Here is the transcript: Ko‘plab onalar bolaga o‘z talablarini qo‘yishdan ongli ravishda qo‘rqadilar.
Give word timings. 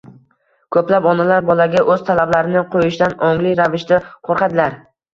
Ko‘plab 0.75 1.07
onalar 1.11 1.43
bolaga 1.51 1.85
o‘z 1.97 2.03
talablarini 2.09 2.65
qo‘yishdan 2.75 3.17
ongli 3.31 3.57
ravishda 3.65 4.05
qo‘rqadilar. 4.29 4.85